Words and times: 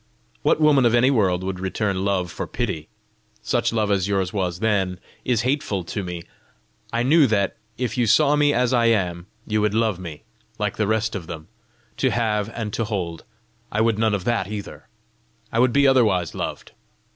What 0.41 0.59
woman 0.59 0.83
of 0.87 0.95
any 0.95 1.11
world 1.11 1.43
would 1.43 1.59
return 1.59 2.03
love 2.03 2.31
for 2.31 2.47
pity? 2.47 2.87
Such 3.43 3.71
love 3.71 3.91
as 3.91 4.07
yours 4.07 4.33
was 4.33 4.59
then, 4.59 4.99
is 5.23 5.43
hateful 5.43 5.83
to 5.83 6.03
me. 6.03 6.23
I 6.91 7.03
knew 7.03 7.27
that, 7.27 7.55
if 7.77 7.99
you 7.99 8.07
saw 8.07 8.35
me 8.35 8.51
as 8.51 8.73
I 8.73 8.85
am, 8.87 9.27
you 9.45 9.61
would 9.61 9.75
love 9.75 9.99
me 9.99 10.23
like 10.57 10.77
the 10.77 10.87
rest 10.87 11.13
of 11.13 11.27
them 11.27 11.49
to 11.97 12.09
have 12.09 12.49
and 12.55 12.73
to 12.73 12.85
hold: 12.85 13.25
I 13.71 13.81
would 13.81 13.99
none 13.99 14.15
of 14.15 14.23
that 14.23 14.47
either! 14.47 14.87
I 15.51 15.59
would 15.59 15.71
be 15.71 15.87
otherwise 15.87 16.33
loved! 16.33 16.71